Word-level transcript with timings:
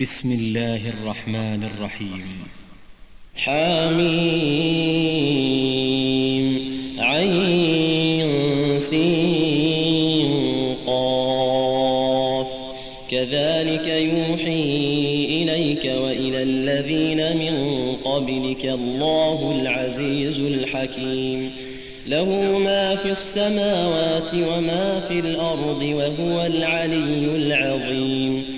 بسم 0.00 0.32
الله 0.32 0.80
الرحمن 0.88 1.64
الرحيم. 1.64 2.46
حميم 3.36 4.18
عين 6.98 8.80
سين 8.80 10.30
قاف. 10.86 12.46
كذلك 13.10 13.86
يوحي 13.86 15.24
إليك 15.24 15.84
وإلى 15.84 16.42
الذين 16.42 17.36
من 17.36 17.92
قبلك 18.04 18.64
الله 18.64 19.60
العزيز 19.62 20.38
الحكيم. 20.38 21.50
له 22.08 22.58
ما 22.58 22.96
في 22.96 23.10
السماوات 23.10 24.34
وما 24.34 25.00
في 25.08 25.18
الأرض 25.20 25.82
وهو 25.82 26.46
العلي 26.46 27.36
العظيم. 27.36 28.57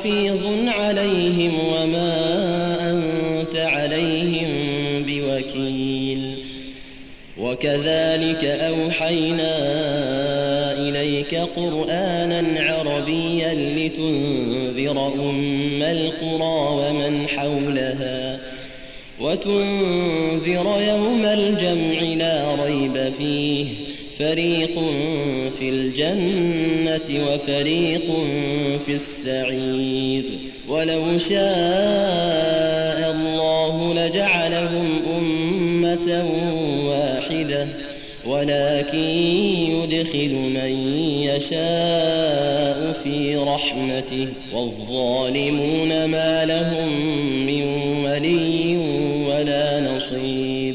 حفيظ 0.00 0.68
عليهم 0.68 1.52
وما 1.72 2.12
أنت 2.90 3.56
عليهم 3.56 4.48
بوكيل. 5.06 6.34
وكذلك 7.38 8.44
أوحينا 8.44 9.58
إليك 10.72 11.34
قرآنا 11.34 12.60
عربيا 12.60 13.54
لتنذر 13.54 15.06
أم 15.06 15.82
القرى 15.82 16.68
ومن 16.70 17.28
حولها 17.28 18.38
وتنذر 19.20 20.82
يوم 20.88 21.24
الجمع 21.24 22.00
لا 22.16 22.64
ريب 22.64 23.12
فيه. 23.18 23.66
فريق 24.18 24.78
الجنة 25.70 27.26
وفريق 27.26 28.06
في 28.86 28.94
السعير. 28.94 30.24
ولو 30.68 31.18
شاء 31.18 31.40
الله 33.10 33.94
لجعلهم 33.94 35.02
أمة 35.18 36.30
واحدة 36.86 37.66
ولكن 38.26 38.98
يدخل 38.98 40.30
من 40.30 40.72
يشاء 41.22 42.92
في 43.02 43.36
رحمته. 43.36 44.28
والظالمون 44.54 46.04
ما 46.04 46.44
لهم 46.44 46.88
من 47.46 47.62
ولي 48.04 48.76
ولا 49.28 49.80
نصير. 49.80 50.74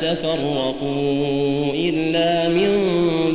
تفرقوا 0.00 1.72
إلا 1.74 2.48
من 2.48 2.70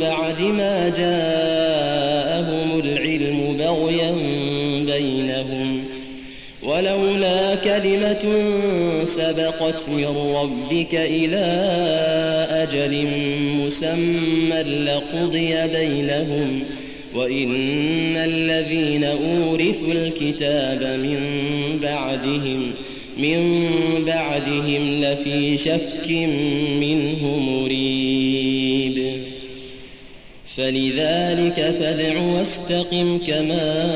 بعد 0.00 0.42
ما 0.42 0.88
جاءهم 0.88 2.80
العلم 2.84 3.56
بغيا 3.58 4.10
بينهم. 4.86 5.84
ولولا 6.62 7.54
كلمة 7.54 8.24
سبقت 9.04 9.88
من 9.88 10.34
ربك 10.34 10.94
إلى 10.94 11.46
أجل 12.50 13.06
مسمى 13.66 14.62
لقضي 14.62 15.66
بينهم. 15.66 16.62
وإن 17.14 18.16
الذين 18.16 19.04
أورثوا 19.04 19.92
الكتاب 19.92 20.82
من 20.82 21.18
بعدهم 21.82 22.70
من 23.22 23.64
بعدهم 24.06 25.00
لفي 25.00 25.58
شك 25.58 26.10
منه 26.80 27.38
مريب. 27.38 29.20
فلذلك 30.56 31.74
فادع 31.78 32.20
واستقم 32.20 33.18
كما 33.26 33.86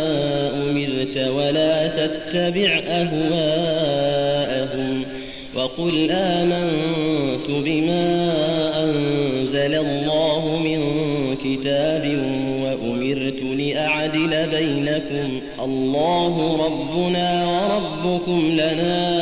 أمرت 0.63 1.19
ولا 1.19 1.89
تتبع 1.89 2.83
أهواءهم 2.89 4.25
وقل 5.55 6.11
آمنت 6.11 7.51
بما 7.51 8.31
أنزل 8.85 9.75
الله 9.75 10.63
من 10.65 10.81
كتاب 11.37 12.19
وأمرت 12.63 13.43
لأعدل 13.75 14.47
بينكم. 14.51 15.41
الله 15.65 16.65
ربنا 16.67 17.47
وربكم 17.47 18.51
لنا 18.53 19.21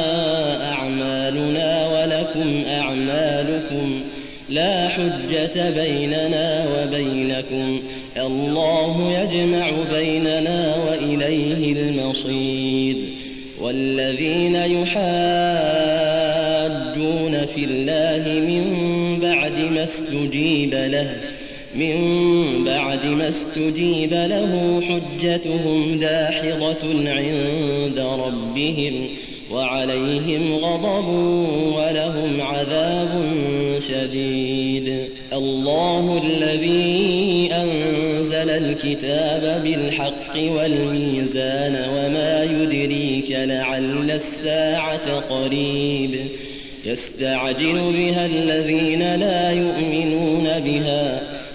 أعمالنا 0.72 1.86
ولكم 1.88 2.62
أعمالكم. 2.68 4.00
لا 4.48 4.88
حجة 4.88 5.70
بيننا 5.70 6.66
وبينكم. 6.74 7.80
الله 8.16 9.12
يجمع 9.22 9.70
بيننا 9.94 10.74
وإليه 10.76 11.72
المصير. 11.72 12.96
والذين 13.60 14.54
يحاجون 14.54 14.92
في 17.46 17.64
الله 17.64 18.40
من 18.40 18.64
بعد 19.22 19.58
ما 19.74 19.84
استجيب 19.84 20.74
له 20.74 21.16
من 21.74 22.64
بعد 22.64 23.06
ما 23.06 23.28
استجيب 23.28 24.12
له 24.12 24.82
حجتهم 24.88 25.98
داحضة 25.98 27.10
عند 27.10 27.98
ربهم 27.98 29.08
وعليهم 29.52 30.54
غضب 30.54 31.08
ولهم 31.76 32.40
عذاب 32.40 33.08
شديد. 33.78 35.08
الله 35.32 36.22
الذي 36.24 37.50
أنزل 37.52 38.50
الكتاب 38.50 39.62
بالحق 39.64 40.36
والميزان 40.36 41.76
وما 41.94 42.44
يدريك 42.44 43.30
لعل 43.30 44.10
الساعة 44.10 45.20
قريب. 45.30 46.10
يستعجل 46.84 47.92
بها 47.96 48.26
الذين 48.26 49.14
لا 49.14 49.50
يؤمنون 49.50 50.44
بها 50.44 51.31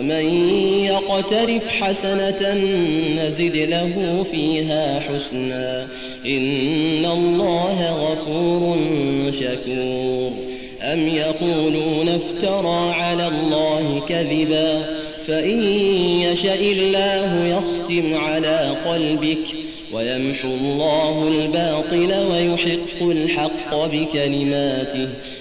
ومن 0.00 0.54
يقترف 0.84 1.68
حسنة 1.68 2.64
نزد 3.18 3.56
له 3.56 4.22
فيها 4.30 5.00
حسنا. 5.00 5.86
إن 6.26 7.04
الله 7.04 7.92
غفور 7.92 8.78
شكور. 9.32 10.30
أم 10.82 11.08
يقولون 11.08 12.08
افترى 12.08 12.92
على 12.92 13.28
الله 13.28 14.02
كذبا. 14.08 14.82
فإن 15.26 15.62
يشأ 16.20 16.60
الله 16.60 17.58
يختم 17.58 18.14
على 18.14 18.76
قلبك. 18.86 19.48
ويمحو 19.92 20.48
الله 20.48 21.28
الباطل 21.28 22.14
ويحق 22.32 23.02
الحق 23.02 23.74
بكلماته. 23.74 25.08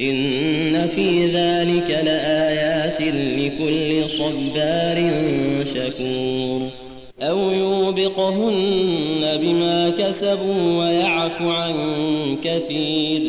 إن 0.00 0.88
في 0.88 1.26
ذلك 1.26 2.00
لآيات 2.04 3.00
لكل 3.00 4.10
صبار 4.10 5.10
شكور. 5.64 6.68
أو 7.22 7.50
يوبقهن 7.50 9.38
بما 9.42 9.90
كسبوا 9.90 10.78
ويعف 10.78 11.42
عن 11.42 11.74
كثير. 12.44 13.22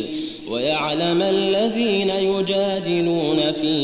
ويعلم 0.49 1.21
الذين 1.21 2.09
يجادلون 2.09 3.51
في 3.51 3.75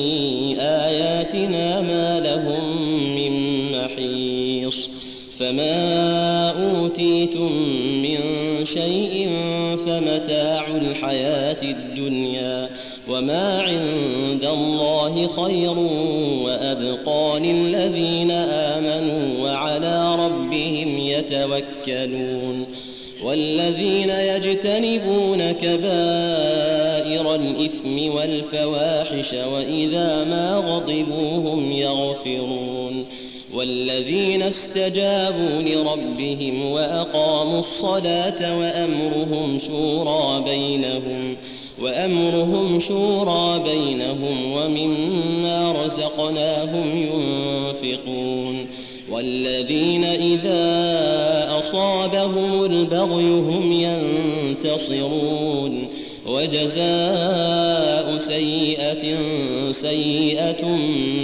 آياتنا 0.59 1.81
ما 1.81 2.19
لهم 2.19 2.85
من 3.15 3.31
محيص. 3.71 4.89
فما 5.39 6.49
أوتيتم 6.49 7.51
من 8.01 8.17
شيء 8.65 9.29
فمتاع 9.85 10.67
الحياة 10.67 11.46
وما 13.17 13.61
عند 13.61 14.43
الله 14.43 15.27
خير 15.27 15.77
وأبقى 16.45 17.39
للذين 17.39 18.31
آمنوا 18.31 19.43
وعلى 19.43 20.15
ربهم 20.15 20.97
يتوكلون 20.97 22.65
والذين 23.23 24.09
يجتنبون 24.09 25.51
كبائر 25.51 27.35
الإثم 27.35 28.15
والفواحش 28.15 29.33
وإذا 29.33 30.23
ما 30.23 30.63
غضبوا 30.67 31.37
هم 31.37 31.71
يغفرون 31.71 33.05
والذين 33.53 34.41
استجابوا 34.41 35.61
لربهم 35.61 36.71
وأقاموا 36.71 37.59
الصلاة 37.59 38.59
وأمرهم 38.59 39.59
شورى 39.59 40.43
بينهم 40.45 41.37
وأمرهم 41.81 42.79
شورى 42.79 43.63
بينهم 43.63 44.51
ومما 44.51 45.85
رزقناهم 45.85 46.97
ينفقون 46.97 48.65
والذين 49.11 50.03
إذا 50.03 51.59
أصابهم 51.59 52.63
البغي 52.63 53.29
هم 53.29 53.71
ينتصرون 54.51 55.87
وجزاء 56.27 58.19
سيئة 58.19 59.17
سيئة 59.71 60.77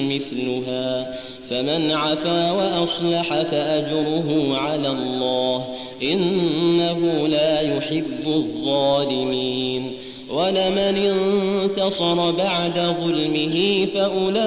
مثلها 0.10 1.16
فمن 1.50 1.92
عفا 1.92 2.52
وأصلح 2.52 3.42
فأجره 3.42 4.58
على 4.58 4.88
الله 4.88 5.66
إنه 6.04 7.28
لا 7.28 7.62
يحب 7.62 8.28
الظالمين 8.28 9.92
ولمن 10.34 10.78
انتصر 10.78 12.32
بعد 12.32 12.96
ظلمه 13.02 13.88
فأولئك 13.94 14.46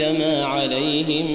ما 0.00 0.44
عليهم 0.44 1.26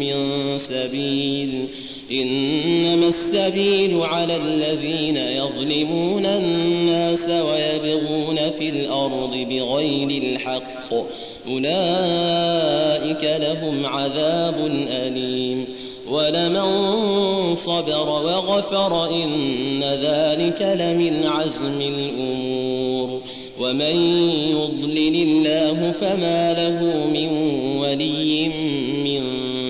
من 0.00 0.58
سبيل. 0.58 1.66
إنما 2.12 3.08
السبيل 3.08 4.00
على 4.02 4.36
الذين 4.36 5.16
يظلمون 5.16 6.26
الناس 6.26 7.28
ويبغون 7.28 8.50
في 8.58 8.68
الأرض 8.68 9.46
بغير 9.50 10.22
الحق. 10.22 10.94
أولئك 11.48 13.40
لهم 13.40 13.86
عذاب 13.86 14.70
أليم. 14.88 15.64
ولمن 16.10 17.54
صبر 17.54 18.08
وغفر 18.08 19.10
إن 19.10 19.82
ذلك 19.82 20.62
لمن 20.62 21.26
عزم 21.26 21.80
الأمور. 21.80 22.49
ومن 23.60 23.96
يضلل 24.50 25.14
الله 25.22 25.90
فما 25.90 26.52
له 26.52 27.06
من 27.06 27.28
ولي 27.78 28.48
من 29.04 29.22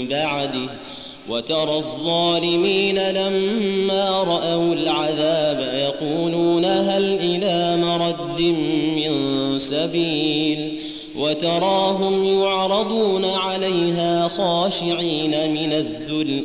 بعده 0.09 0.71
وترى 1.29 1.77
الظالمين 1.77 2.99
لما 2.99 4.23
رأوا 4.23 4.75
العذاب 4.75 5.75
يقولون 5.75 6.65
هل 6.65 7.19
إلى 7.21 7.77
مرد 7.77 8.41
من 8.97 9.59
سبيل 9.59 10.81
وتراهم 11.17 12.25
يعرضون 12.25 13.25
عليها 13.25 14.29
خاشعين 14.29 15.51
من 15.51 15.73
الذل 15.73 16.45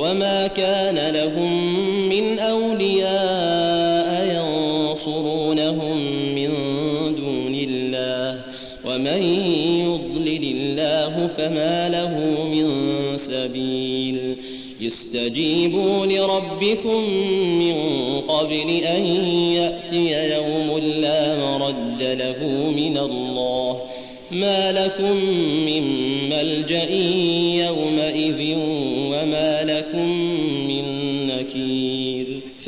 وما 0.00 0.46
كان 0.46 1.14
لهم 1.14 1.74
من 2.08 2.38
أولياء 2.38 4.10
ينصرونهم 4.36 5.96
من 6.34 6.50
دون 7.16 7.54
الله 7.54 8.40
ومن 8.84 9.22
يضلل 9.86 10.56
الله 10.56 11.26
فما 11.26 11.88
له 11.88 12.44
من 12.44 12.66
سبيل 13.16 14.36
استجيبوا 14.86 16.06
لربكم 16.06 17.10
من 17.58 17.74
قبل 18.28 18.70
أن 18.84 19.04
يأتي 19.54 20.34
يوم 20.34 20.78
لا 20.78 21.38
مرد 21.38 22.02
له 22.02 22.44
من 22.76 22.98
الله 22.98 23.80
ما 24.30 24.72
لكم 24.72 25.16
من 25.66 25.82
ملجأ 26.28 26.88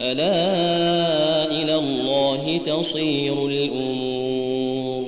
ألا 0.00 1.50
إلى 1.50 1.74
الله 1.74 2.56
تصير 2.56 3.46
الأمور. 3.46 5.07